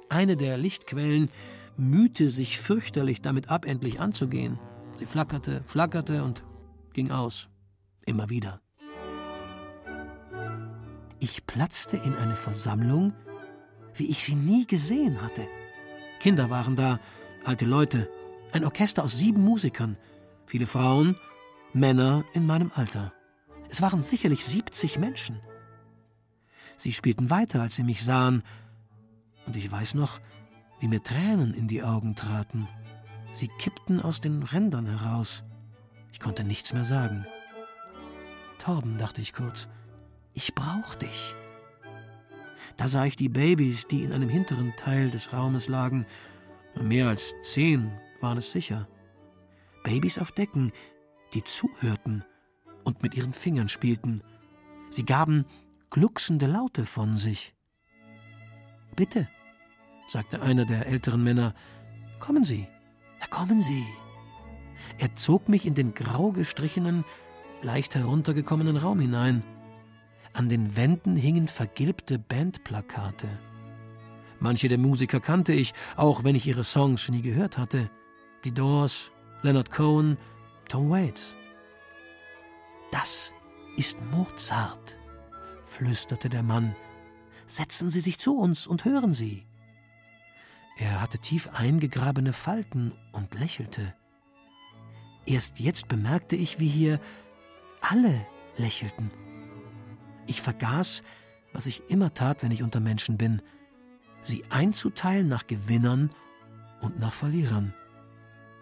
[0.08, 1.28] Eine der Lichtquellen
[1.76, 4.58] mühte sich fürchterlich damit ab, endlich anzugehen.
[4.98, 6.42] Sie flackerte, flackerte und
[6.94, 7.50] ging aus.
[8.06, 8.62] Immer wieder.
[11.22, 13.12] Ich platzte in eine Versammlung,
[13.94, 15.46] wie ich sie nie gesehen hatte.
[16.18, 16.98] Kinder waren da,
[17.44, 18.08] alte Leute,
[18.52, 19.98] ein Orchester aus sieben Musikern,
[20.46, 21.16] viele Frauen,
[21.74, 23.12] Männer in meinem Alter.
[23.68, 25.40] Es waren sicherlich 70 Menschen.
[26.78, 28.42] Sie spielten weiter, als sie mich sahen,
[29.46, 30.20] und ich weiß noch,
[30.80, 32.66] wie mir Tränen in die Augen traten.
[33.32, 35.44] Sie kippten aus den Rändern heraus.
[36.12, 37.26] Ich konnte nichts mehr sagen.
[38.58, 39.68] Torben, dachte ich kurz,
[40.34, 41.34] ich brauch dich.
[42.76, 46.06] Da sah ich die Babys, die in einem hinteren Teil des Raumes lagen.
[46.80, 48.88] Mehr als zehn waren es sicher.
[49.84, 50.72] Babys auf Decken,
[51.34, 52.24] die zuhörten
[52.84, 54.22] und mit ihren Fingern spielten.
[54.90, 55.44] Sie gaben
[55.90, 57.54] glucksende Laute von sich.
[58.96, 59.28] Bitte,
[60.08, 61.54] sagte einer der älteren Männer,
[62.18, 62.66] kommen Sie,
[63.20, 63.84] ja, kommen Sie.
[64.98, 67.04] Er zog mich in den grau gestrichenen,
[67.62, 69.42] leicht heruntergekommenen Raum hinein.
[70.32, 73.28] An den Wänden hingen vergilbte Bandplakate.
[74.38, 77.90] Manche der Musiker kannte ich, auch wenn ich ihre Songs nie gehört hatte.
[78.44, 79.10] Die Doors,
[79.42, 80.16] Leonard Cohen,
[80.68, 81.34] Tom Waits.
[82.90, 83.32] Das
[83.76, 84.98] ist Mozart,
[85.64, 86.74] flüsterte der Mann.
[87.46, 89.44] Setzen Sie sich zu uns und hören Sie.
[90.78, 93.94] Er hatte tief eingegrabene Falten und lächelte.
[95.26, 96.98] Erst jetzt bemerkte ich, wie hier
[97.82, 99.10] alle lächelten.
[100.26, 101.02] Ich vergaß,
[101.52, 103.42] was ich immer tat, wenn ich unter Menschen bin,
[104.22, 106.10] sie einzuteilen nach Gewinnern
[106.80, 107.74] und nach Verlierern.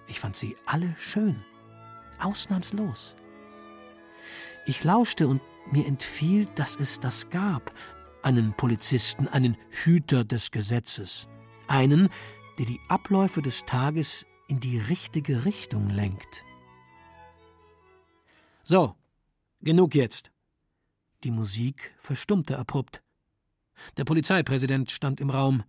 [0.06, 1.36] Ich fand sie alle schön,
[2.18, 3.14] ausnahmslos.
[4.66, 5.40] Ich lauschte und
[5.70, 7.72] mir entfiel, dass es das gab,
[8.22, 11.28] einen Polizisten, einen Hüter des Gesetzes,
[11.68, 12.08] einen,
[12.58, 16.42] der die Abläufe des Tages in die richtige Richtung lenkt.
[18.62, 18.94] So,
[19.62, 20.30] genug jetzt.
[21.24, 23.02] Die Musik verstummte abrupt.
[23.96, 25.64] Der Polizeipräsident stand im Raum.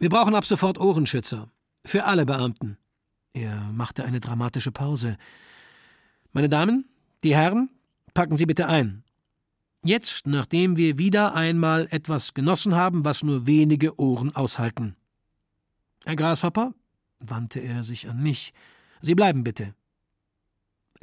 [0.00, 1.48] Wir brauchen ab sofort Ohrenschützer.
[1.84, 2.76] Für alle Beamten.
[3.32, 5.18] Er machte eine dramatische Pause.
[6.32, 6.88] Meine Damen,
[7.22, 7.70] die Herren,
[8.12, 9.04] packen Sie bitte ein.
[9.84, 14.96] Jetzt, nachdem wir wieder einmal etwas genossen haben, was nur wenige Ohren aushalten.
[16.04, 16.74] Herr Grashopper,
[17.20, 18.52] wandte er sich an mich,
[19.00, 19.74] Sie bleiben bitte.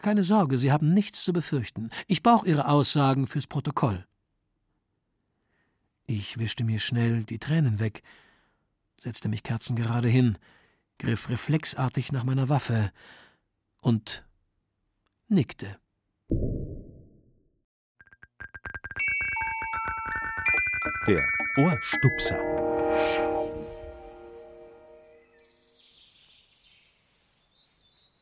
[0.01, 1.89] Keine Sorge, Sie haben nichts zu befürchten.
[2.07, 4.05] Ich brauche Ihre Aussagen fürs Protokoll.
[6.05, 8.03] Ich wischte mir schnell die Tränen weg,
[8.99, 10.37] setzte mich kerzengerade hin,
[10.99, 12.91] griff reflexartig nach meiner Waffe
[13.79, 14.25] und
[15.27, 15.77] nickte.
[21.07, 21.27] Der
[21.57, 22.39] Ohrstupser.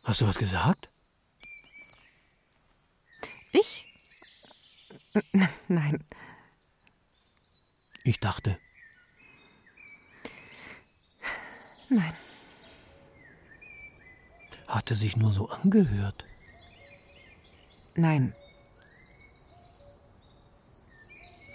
[0.04, 0.91] Hast du was gesagt?
[3.52, 3.86] Ich?
[5.68, 6.04] Nein.
[8.04, 8.58] Ich dachte.
[11.90, 12.14] Nein.
[14.68, 16.26] Hatte sich nur so angehört.
[17.96, 18.34] Nein.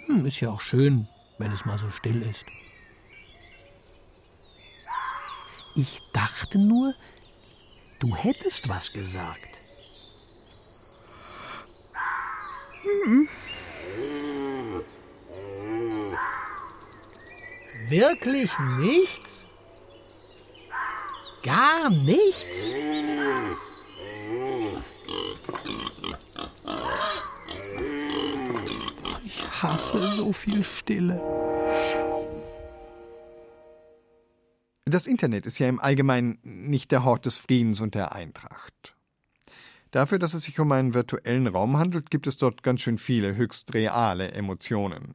[0.06, 2.44] Hm, ist ja auch schön, wenn es mal so still ist.
[5.74, 6.94] Ich dachte nur,
[7.98, 9.65] du hättest was gesagt.
[12.86, 13.28] Mhm.
[17.88, 19.44] Wirklich nichts?
[21.42, 22.56] Gar nichts?
[29.24, 31.20] Ich hasse so viel Stille.
[34.84, 38.75] Das Internet ist ja im Allgemeinen nicht der Hort des Friedens und der Eintracht.
[39.90, 43.36] Dafür, dass es sich um einen virtuellen Raum handelt, gibt es dort ganz schön viele
[43.36, 45.14] höchst reale Emotionen.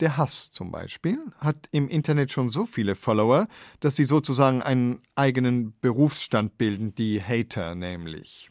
[0.00, 3.46] Der Hass zum Beispiel hat im Internet schon so viele Follower,
[3.80, 8.50] dass sie sozusagen einen eigenen Berufsstand bilden, die Hater nämlich.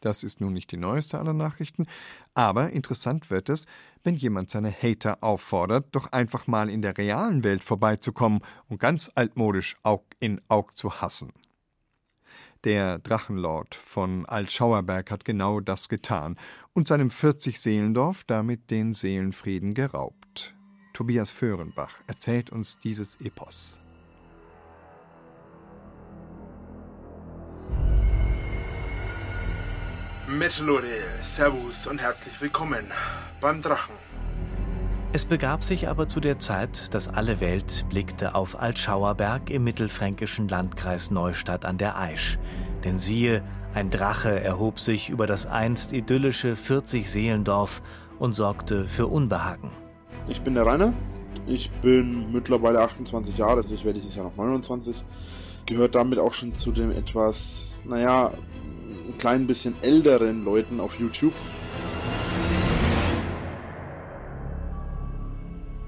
[0.00, 1.86] Das ist nun nicht die neueste aller Nachrichten,
[2.34, 3.66] aber interessant wird es,
[4.04, 9.10] wenn jemand seine Hater auffordert, doch einfach mal in der realen Welt vorbeizukommen und ganz
[9.14, 11.32] altmodisch Aug in Aug zu hassen.
[12.66, 16.36] Der Drachenlord von Altschauerberg hat genau das getan
[16.72, 20.52] und seinem 40-Seelendorf damit den Seelenfrieden geraubt.
[20.92, 23.78] Tobias Föhrenbach erzählt uns dieses Epos.
[30.26, 30.88] Metalode,
[31.20, 32.84] Servus und herzlich willkommen
[33.40, 33.94] beim Drachen.
[35.16, 40.46] Es begab sich aber zu der Zeit, dass alle Welt blickte auf Altschauerberg im mittelfränkischen
[40.46, 42.38] Landkreis Neustadt an der Aisch.
[42.84, 47.80] Denn siehe, ein Drache erhob sich über das einst idyllische 40-Seelendorf
[48.18, 49.70] und sorgte für Unbehagen.
[50.28, 50.92] Ich bin der Rainer.
[51.46, 55.02] Ich bin mittlerweile 28 Jahre, also ich werde dieses Jahr noch 29.
[55.64, 58.32] Gehört damit auch schon zu den etwas, naja,
[59.08, 61.32] ein klein bisschen älteren Leuten auf YouTube.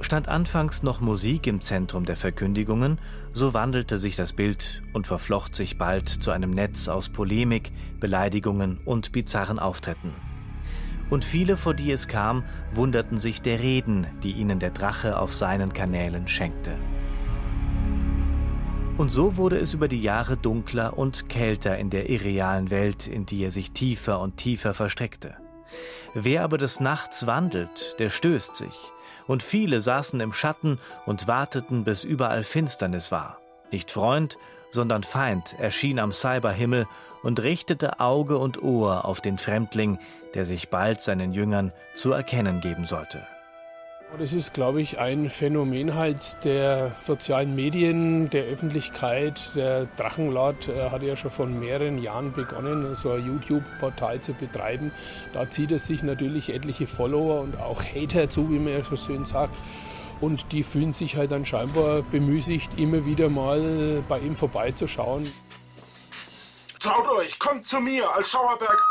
[0.08, 2.98] Stand anfangs noch Musik im Zentrum der Verkündigungen,
[3.34, 8.80] so wandelte sich das Bild und verflocht sich bald zu einem Netz aus Polemik, Beleidigungen
[8.86, 10.14] und bizarren Auftritten.
[11.10, 15.34] Und viele, vor die es kam, wunderten sich der Reden, die ihnen der Drache auf
[15.34, 16.72] seinen Kanälen schenkte.
[18.96, 23.26] Und so wurde es über die Jahre dunkler und kälter in der irrealen Welt, in
[23.26, 25.36] die er sich tiefer und tiefer verstrickte.
[26.14, 28.90] Wer aber des Nachts wandelt, der stößt sich,
[29.28, 33.38] und viele saßen im Schatten und warteten, bis überall Finsternis war.
[33.70, 34.38] Nicht Freund,
[34.70, 36.86] sondern Feind erschien am Cyberhimmel
[37.22, 39.98] und richtete Auge und Ohr auf den Fremdling,
[40.34, 43.26] der sich bald seinen Jüngern zu erkennen geben sollte.
[44.16, 49.54] Das ist, glaube ich, ein Phänomen halt der sozialen Medien, der Öffentlichkeit.
[49.54, 54.92] Der Drachenlord äh, hat ja schon vor mehreren Jahren begonnen, so ein YouTube-Portal zu betreiben.
[55.34, 58.96] Da zieht es sich natürlich etliche Follower und auch Hater zu, wie man ja so
[58.96, 59.54] schön sagt.
[60.20, 65.30] Und die fühlen sich halt dann scheinbar bemüßigt, immer wieder mal bei ihm vorbeizuschauen.
[66.80, 68.82] Traut euch, kommt zu mir als Schauerberg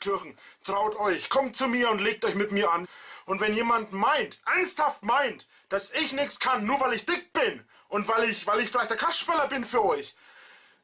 [0.00, 0.36] Kirchen.
[0.64, 2.86] Traut euch, kommt zu mir und legt euch mit mir an.
[3.26, 7.64] Und wenn jemand meint, ernsthaft meint, dass ich nichts kann, nur weil ich dick bin
[7.88, 10.14] und weil ich, weil ich vielleicht der Kastspeller bin für euch,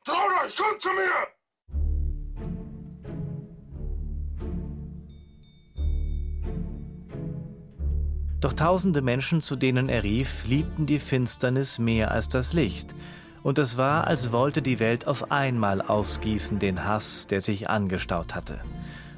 [0.04, 1.28] traut euch, kommt zu mir!
[8.40, 12.94] Doch tausende Menschen, zu denen er rief, liebten die Finsternis mehr als das Licht.
[13.42, 18.36] Und es war, als wollte die Welt auf einmal ausgießen den Hass, der sich angestaut
[18.36, 18.60] hatte.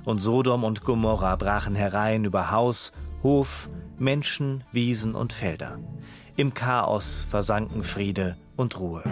[0.04, 5.78] Und Sodom und Gomorra brachen herein über Haus, Hof, Menschen, Wiesen und Felder.
[6.36, 9.02] Im Chaos versanken Friede und Ruhe.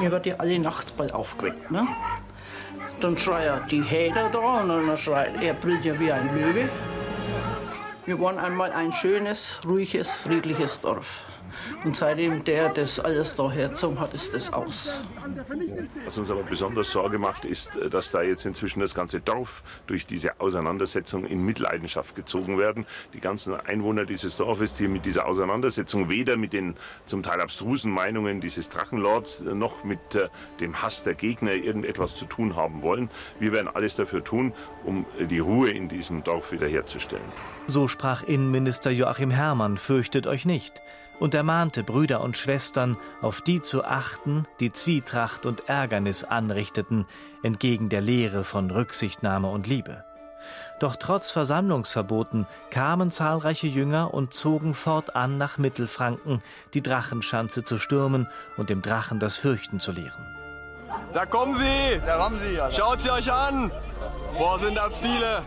[0.00, 1.70] Mir wird ja alle nachts bald aufgeweckt.
[1.70, 1.86] Ne?
[3.00, 6.70] Dann schreit die Hater da und dann schreit er, brüllt ja wie ein Löwe.
[8.06, 11.26] Wir waren einmal ein schönes, ruhiges, friedliches Dorf.
[11.84, 15.00] Und seitdem der das alles da herzogen hat, ist das aus.
[16.04, 20.06] Was uns aber besonders Sorge macht, ist, dass da jetzt inzwischen das ganze Dorf durch
[20.06, 22.86] diese Auseinandersetzung in Mitleidenschaft gezogen werden.
[23.14, 27.92] Die ganzen Einwohner dieses Dorfes, die mit dieser Auseinandersetzung weder mit den zum Teil abstrusen
[27.92, 30.28] Meinungen dieses Drachenlords noch mit äh,
[30.60, 33.10] dem Hass der Gegner irgendetwas zu tun haben wollen.
[33.38, 34.52] Wir werden alles dafür tun,
[34.84, 37.24] um die Ruhe in diesem Dorf wiederherzustellen.
[37.66, 40.82] So sprach Innenminister Joachim Herrmann, fürchtet euch nicht
[41.20, 47.06] und ermahnte Brüder und Schwestern, auf die zu achten, die Zwietracht und Ärgernis anrichteten,
[47.42, 50.04] entgegen der Lehre von Rücksichtnahme und Liebe.
[50.80, 56.40] Doch trotz Versammlungsverboten kamen zahlreiche Jünger und zogen fortan nach Mittelfranken,
[56.74, 60.26] die Drachenschanze zu stürmen und dem Drachen das Fürchten zu lehren.
[61.14, 62.00] Da kommen sie!
[62.04, 62.58] Da kommen sie!
[62.76, 63.70] Schaut sie euch an!
[64.36, 65.42] Boah, sind das viele!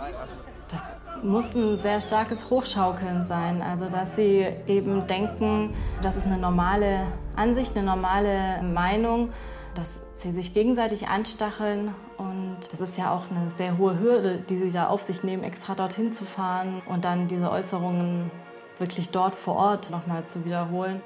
[1.24, 3.62] Muss ein sehr starkes Hochschaukeln sein.
[3.62, 9.30] Also dass sie eben denken, das ist eine normale Ansicht, eine normale Meinung,
[9.76, 11.94] dass sie sich gegenseitig anstacheln.
[12.18, 15.44] Und das ist ja auch eine sehr hohe Hürde, die sie da auf sich nehmen,
[15.44, 18.32] extra dorthin zu fahren und dann diese Äußerungen
[18.80, 21.02] wirklich dort vor Ort nochmal zu wiederholen.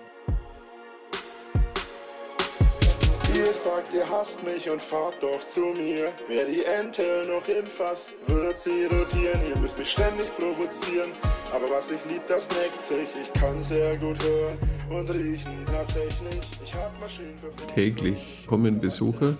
[3.39, 6.11] Ihr sagt, ihr hasst mich und fahrt doch zu mir.
[6.27, 9.39] Wer die Ente noch im Fass, wird sie rotieren.
[9.47, 11.11] Ihr müsst mich ständig provozieren.
[11.53, 13.07] Aber was ich lieb, das neckt sich.
[13.21, 14.57] Ich kann sehr gut hören
[14.89, 16.41] und riechen tatsächlich.
[16.65, 17.73] Ich hab Maschinen für.
[17.73, 19.37] Täglich kommen Besucher.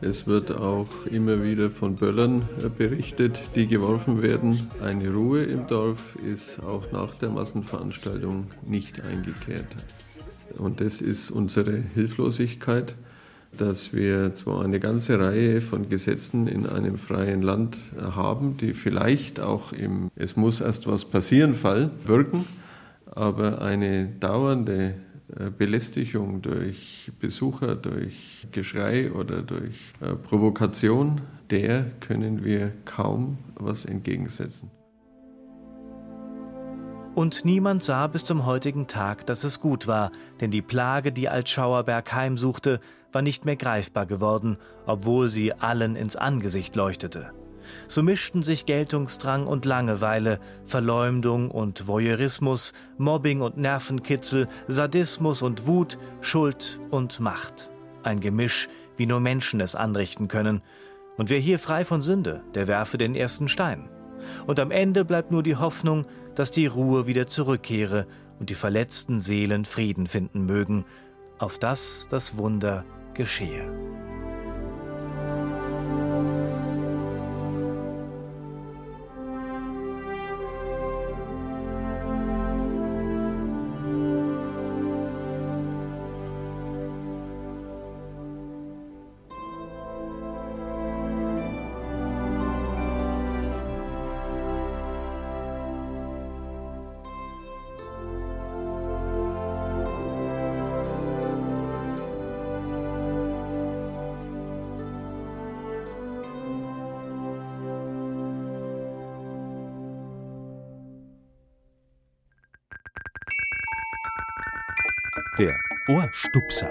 [0.00, 4.70] Es wird auch immer wieder von Böllern äh, berichtet, die geworfen werden.
[4.80, 9.66] Eine Ruhe im Dorf ist auch nach der Massenveranstaltung nicht eingekehrt.
[10.56, 12.94] Und das ist unsere Hilflosigkeit
[13.56, 19.40] dass wir zwar eine ganze Reihe von Gesetzen in einem freien Land haben, die vielleicht
[19.40, 22.44] auch im Es muss erst was passieren Fall wirken,
[23.06, 24.94] aber eine dauernde
[25.38, 33.84] äh, Belästigung durch Besucher, durch Geschrei oder durch äh, Provokation, der können wir kaum was
[33.84, 34.70] entgegensetzen.
[37.14, 41.28] Und niemand sah bis zum heutigen Tag, dass es gut war, denn die Plage, die
[41.28, 42.80] Altschauerberg heimsuchte,
[43.14, 47.32] war nicht mehr greifbar geworden, obwohl sie allen ins Angesicht leuchtete.
[47.88, 55.98] So mischten sich Geltungsdrang und Langeweile, Verleumdung und Voyeurismus, Mobbing und Nervenkitzel, Sadismus und Wut,
[56.20, 57.70] Schuld und Macht.
[58.02, 60.62] Ein Gemisch, wie nur Menschen es anrichten können.
[61.16, 63.88] Und wer hier frei von Sünde, der werfe den ersten Stein.
[64.46, 68.06] Und am Ende bleibt nur die Hoffnung, dass die Ruhe wieder zurückkehre
[68.38, 70.84] und die verletzten Seelen Frieden finden mögen,
[71.38, 73.64] auf dass das Wunder geschehe.
[115.36, 116.70] Der Ohrstupser.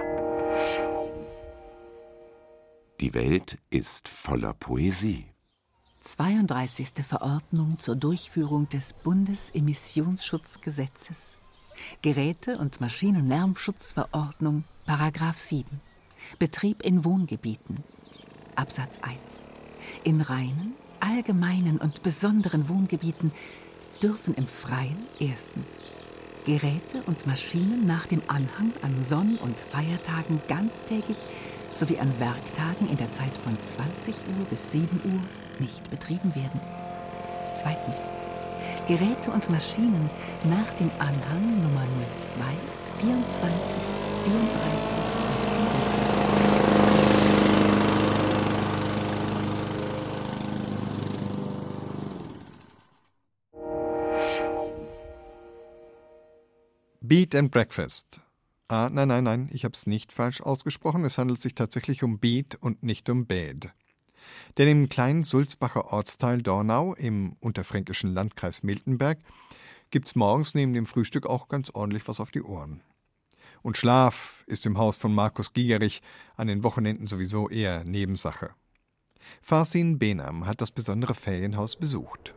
[3.02, 5.26] Die Welt ist voller Poesie.
[6.00, 7.06] 32.
[7.06, 11.36] Verordnung zur Durchführung des Bundesemissionsschutzgesetzes.
[12.02, 15.82] Geräte- und Maschinenlärmschutzverordnung, Paragraph 7.
[16.40, 17.84] Betrieb in Wohngebieten.
[18.56, 19.44] Absatz 1.
[20.06, 23.34] In reinen, allgemeinen und besonderen Wohngebieten
[24.02, 25.80] dürfen im Freien erstens
[26.46, 31.16] Geräte und Maschinen nach dem Anhang an Sonn- und Feiertagen ganztägig
[31.74, 35.22] sowie an Werktagen in der Zeit von 20 Uhr bis 7 Uhr
[35.60, 36.60] nicht betrieben werden.
[37.56, 37.96] Zweitens.
[38.88, 40.10] Geräte und Maschinen
[40.44, 41.88] nach dem Anhang Nummer
[42.28, 42.44] 02,
[43.00, 43.50] 24,
[44.26, 46.23] 34
[57.14, 58.22] Beat and Breakfast.
[58.70, 61.06] Ah, nein, nein, nein, ich habe es nicht falsch ausgesprochen.
[61.06, 63.70] Es handelt sich tatsächlich um Beat und nicht um Bäd.
[64.58, 69.20] Denn im kleinen Sulzbacher Ortsteil Dornau im unterfränkischen Landkreis Miltenberg
[69.92, 72.82] gibt's morgens neben dem Frühstück auch ganz ordentlich was auf die Ohren.
[73.62, 76.02] Und Schlaf ist im Haus von Markus Giegerich
[76.36, 78.56] an den Wochenenden sowieso eher Nebensache.
[79.44, 82.34] Farsin Benam hat das besondere Ferienhaus besucht.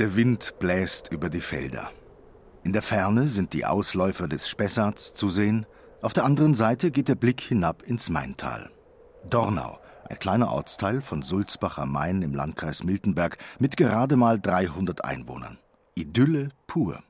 [0.00, 1.92] Der Wind bläst über die Felder.
[2.64, 5.66] In der Ferne sind die Ausläufer des Spessarts zu sehen,
[6.00, 8.70] auf der anderen Seite geht der Blick hinab ins Maintal.
[9.28, 15.04] Dornau, ein kleiner Ortsteil von Sulzbach am Main im Landkreis Miltenberg mit gerade mal 300
[15.04, 15.58] Einwohnern.
[15.96, 17.02] Idylle pur.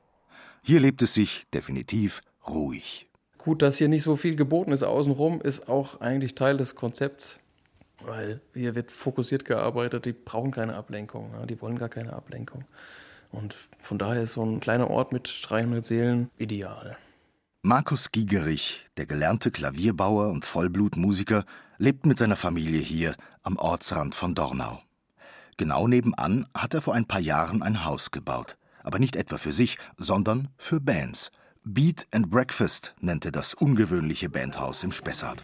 [0.63, 3.07] Hier lebt es sich definitiv ruhig.
[3.37, 7.37] Gut, dass hier nicht so viel geboten ist außenrum, ist auch eigentlich Teil des Konzepts,
[8.03, 12.65] weil hier wird fokussiert gearbeitet, die brauchen keine Ablenkung, die wollen gar keine Ablenkung.
[13.33, 16.97] Und von daher ist so ein kleiner Ort mit 300 Seelen ideal.
[17.63, 21.43] Markus Giegerich, der gelernte Klavierbauer und Vollblutmusiker,
[21.77, 24.81] lebt mit seiner Familie hier am Ortsrand von Dornau.
[25.57, 28.57] Genau nebenan hat er vor ein paar Jahren ein Haus gebaut.
[28.83, 31.31] Aber nicht etwa für sich, sondern für Bands.
[31.63, 35.43] Beat and Breakfast nennt er das ungewöhnliche Bandhaus im Spessart.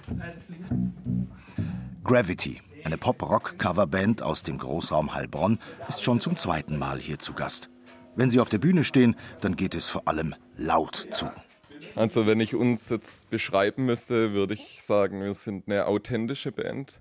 [2.03, 7.69] Gravity, eine Pop-Rock-Coverband aus dem Großraum Heilbronn, ist schon zum zweiten Mal hier zu Gast.
[8.19, 11.31] Wenn sie auf der Bühne stehen, dann geht es vor allem laut zu.
[11.95, 16.99] Also wenn ich uns jetzt beschreiben müsste, würde ich sagen, wir sind eine authentische Band.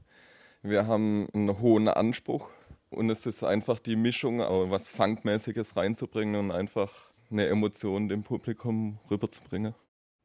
[0.63, 2.51] Wir haben einen hohen Anspruch
[2.91, 6.93] und es ist einfach die Mischung, was Funkmäßiges reinzubringen und einfach
[7.33, 9.75] eine Emotion dem Publikum rüberzubringen.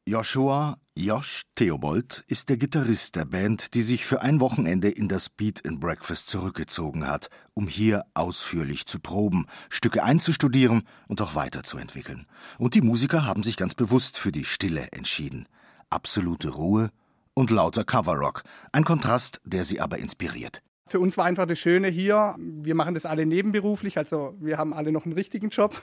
[0.06, 5.30] Joshua Josh Theobold ist der Gitarrist der Band, die sich für ein Wochenende in das
[5.30, 12.26] Beat and Breakfast zurückgezogen hat, um hier ausführlich zu proben, Stücke einzustudieren und auch weiterzuentwickeln.
[12.58, 15.48] Und die Musiker haben sich ganz bewusst für die Stille entschieden.
[15.88, 16.90] Absolute Ruhe
[17.32, 20.60] und lauter Coverrock, ein Kontrast, der sie aber inspiriert.
[20.86, 24.74] Für uns war einfach das Schöne hier, wir machen das alle nebenberuflich, also wir haben
[24.74, 25.82] alle noch einen richtigen Job.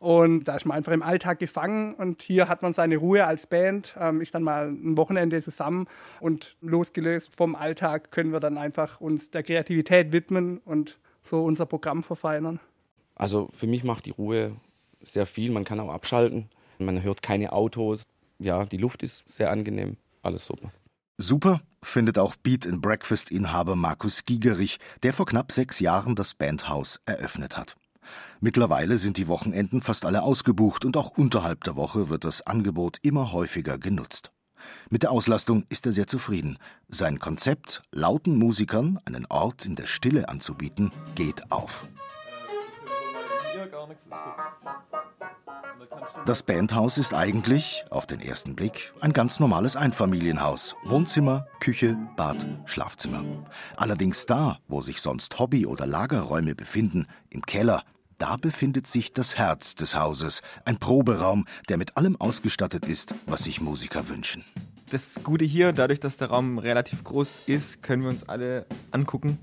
[0.00, 3.46] Und da ist man einfach im Alltag gefangen und hier hat man seine Ruhe als
[3.46, 5.86] Band, ähm, ist dann mal ein Wochenende zusammen
[6.18, 11.66] und losgelöst vom Alltag können wir dann einfach uns der Kreativität widmen und so unser
[11.66, 12.58] Programm verfeinern.
[13.14, 14.56] Also für mich macht die Ruhe
[15.00, 18.02] sehr viel, man kann auch abschalten, man hört keine Autos,
[18.40, 20.72] ja, die Luft ist sehr angenehm, alles super.
[21.18, 26.34] Super findet auch Beat and Breakfast Inhaber Markus Giegerich, der vor knapp sechs Jahren das
[26.34, 27.76] Bandhaus eröffnet hat.
[28.40, 32.98] Mittlerweile sind die Wochenenden fast alle ausgebucht und auch unterhalb der Woche wird das Angebot
[33.02, 34.30] immer häufiger genutzt.
[34.90, 36.58] Mit der Auslastung ist er sehr zufrieden.
[36.88, 41.84] Sein Konzept, lauten Musikern einen Ort in der Stille anzubieten, geht auf.
[43.54, 44.89] Das
[46.46, 50.74] Bandhaus ist eigentlich, auf den ersten Blick, ein ganz normales Einfamilienhaus.
[50.84, 53.24] Wohnzimmer, Küche, Bad, Schlafzimmer.
[53.76, 57.84] Allerdings da, wo sich sonst Hobby- oder Lagerräume befinden, im Keller,
[58.18, 63.44] da befindet sich das Herz des Hauses, ein Proberaum, der mit allem ausgestattet ist, was
[63.44, 64.44] sich Musiker wünschen.
[64.90, 69.38] Das Gute hier, dadurch, dass der Raum relativ groß ist, können wir uns alle angucken,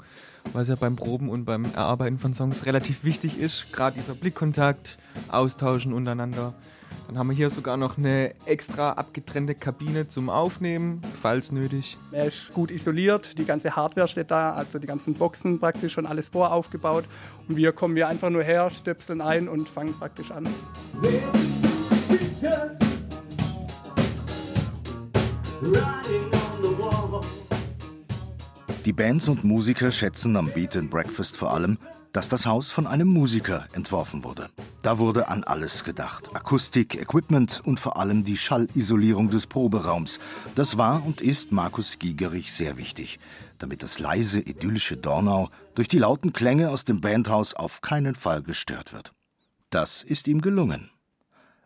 [0.54, 3.72] was ja beim Proben und beim Erarbeiten von Songs relativ wichtig ist.
[3.74, 4.98] Gerade dieser Blickkontakt,
[5.30, 6.54] Austauschen untereinander.
[7.08, 11.98] Dann haben wir hier sogar noch eine extra abgetrennte Kabine zum Aufnehmen, falls nötig.
[12.12, 16.06] Er ist gut isoliert, die ganze Hardware steht da, also die ganzen Boxen praktisch schon
[16.06, 17.06] alles voraufgebaut.
[17.48, 20.48] Und wir kommen hier einfach nur her, stöpseln ein und fangen praktisch an.
[28.88, 31.78] Die Bands und Musiker schätzen am Beat and Breakfast vor allem,
[32.14, 34.48] dass das Haus von einem Musiker entworfen wurde.
[34.82, 36.34] Da wurde an alles gedacht.
[36.34, 40.20] Akustik, Equipment und vor allem die Schallisolierung des Proberaums.
[40.56, 43.20] Das war und ist Markus Giegerich sehr wichtig,
[43.58, 48.42] damit das leise, idyllische Dornau durch die lauten Klänge aus dem Bandhaus auf keinen Fall
[48.42, 49.12] gestört wird.
[49.70, 50.92] Das ist ihm gelungen.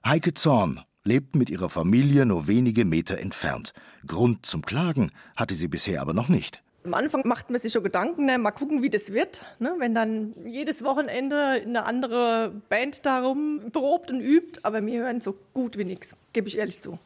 [0.03, 3.73] Heike Zorn lebt mit ihrer Familie nur wenige Meter entfernt.
[4.07, 6.63] Grund zum Klagen hatte sie bisher aber noch nicht.
[6.83, 8.37] Am Anfang macht man sich schon Gedanken, ne?
[8.37, 9.43] mal gucken, wie das wird.
[9.59, 9.75] Ne?
[9.77, 14.59] Wenn dann jedes Wochenende eine andere Band darum probt und übt.
[14.63, 16.97] Aber wir hören so gut wie nichts, gebe ich ehrlich zu.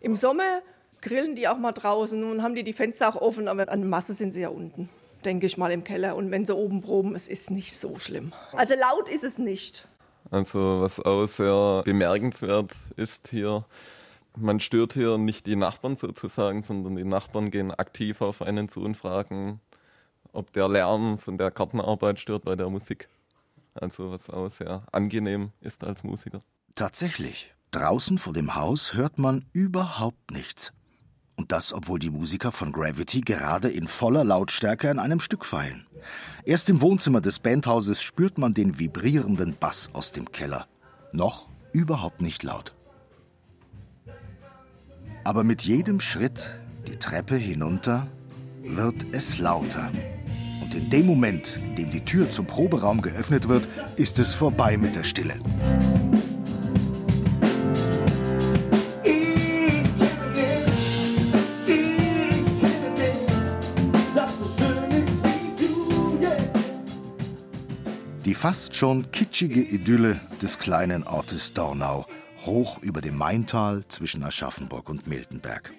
[0.00, 0.62] Im Sommer
[1.00, 4.12] grillen die auch mal draußen und haben die die Fenster auch offen, aber an Masse
[4.12, 4.88] sind sie ja unten,
[5.24, 6.16] denke ich mal im Keller.
[6.16, 8.32] Und wenn sie oben proben, es ist nicht so schlimm.
[8.52, 9.88] Also laut ist es nicht.
[10.30, 13.64] Also was auch sehr bemerkenswert ist hier,
[14.40, 18.80] man stört hier nicht die Nachbarn sozusagen, sondern die Nachbarn gehen aktiv auf einen zu
[18.80, 19.60] und fragen,
[20.32, 23.08] ob der Lärm von der Gartenarbeit stört bei der Musik.
[23.74, 26.42] Also was auch sehr angenehm ist als Musiker.
[26.74, 30.72] Tatsächlich, draußen vor dem Haus hört man überhaupt nichts.
[31.36, 35.86] Und das, obwohl die Musiker von Gravity gerade in voller Lautstärke an einem Stück feilen.
[36.44, 40.66] Erst im Wohnzimmer des Bandhauses spürt man den vibrierenden Bass aus dem Keller.
[41.12, 42.74] Noch überhaupt nicht laut.
[45.24, 46.54] Aber mit jedem Schritt
[46.88, 48.08] die Treppe hinunter
[48.62, 49.90] wird es lauter.
[50.62, 54.76] Und in dem Moment, in dem die Tür zum Proberaum geöffnet wird, ist es vorbei
[54.76, 55.34] mit der Stille.
[68.24, 72.06] Die fast schon kitschige Idylle des kleinen Ortes Dornau
[72.44, 75.72] hoch über dem Maintal zwischen Aschaffenburg und Miltenberg.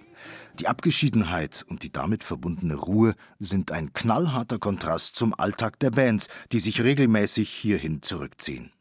[0.60, 6.28] Die Abgeschiedenheit und die damit verbundene Ruhe sind ein knallharter Kontrast zum Alltag der Bands,
[6.52, 8.72] die sich regelmäßig hierhin zurückziehen.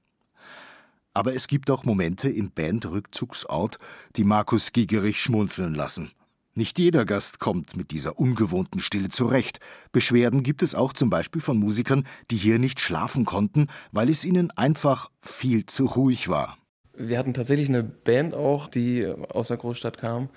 [1.14, 3.78] Aber es gibt auch Momente im Bandrückzugsort,
[4.16, 6.11] die Markus Gigerich schmunzeln lassen.
[6.55, 9.61] Nicht jeder Gast kommt mit dieser ungewohnten Stille zurecht.
[9.93, 14.24] Beschwerden gibt es auch zum Beispiel von Musikern, die hier nicht schlafen konnten, weil es
[14.24, 16.60] ihnen einfach viel zu ruhig war.
[16.95, 20.28] Wir hatten tatsächlich eine Band auch, die aus der Großstadt kam.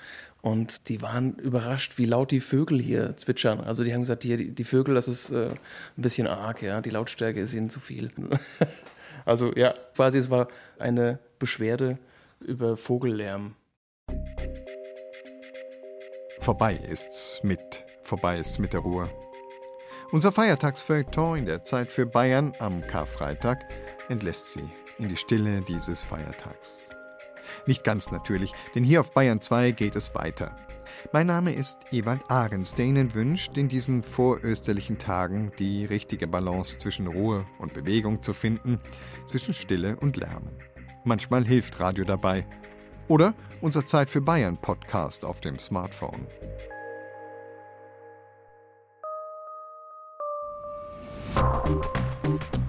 [0.41, 3.61] Und die waren überrascht, wie laut die Vögel hier zwitschern.
[3.61, 6.81] Also die haben gesagt, hier, die Vögel, das ist äh, ein bisschen arg, ja.
[6.81, 8.09] Die Lautstärke ist ihnen zu viel.
[9.25, 10.49] also ja, quasi es war
[10.79, 11.97] eine Beschwerde
[12.41, 13.55] über Vogellärm.
[16.39, 19.09] Vorbei ist's mit, vorbei ist's mit der Ruhe.
[20.11, 23.63] Unser Feiertagsfeuilleton in der Zeit für Bayern am Karfreitag
[24.09, 26.89] entlässt sie in die Stille dieses Feiertags.
[27.65, 30.55] Nicht ganz natürlich, denn hier auf Bayern 2 geht es weiter.
[31.11, 36.77] Mein Name ist Ewald Ahrens, der Ihnen wünscht, in diesen vorösterlichen Tagen die richtige Balance
[36.77, 38.79] zwischen Ruhe und Bewegung zu finden,
[39.25, 40.49] zwischen Stille und Lärm.
[41.03, 42.45] Manchmal hilft Radio dabei.
[43.07, 46.27] Oder unser Zeit für Bayern Podcast auf dem Smartphone.
[51.35, 52.62] Musik